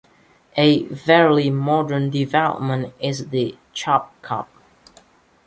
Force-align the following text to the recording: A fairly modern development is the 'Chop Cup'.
A 0.57 0.83
fairly 0.87 1.51
modern 1.51 2.09
development 2.09 2.91
is 2.99 3.29
the 3.29 3.55
'Chop 3.71 4.19
Cup'. 4.23 4.49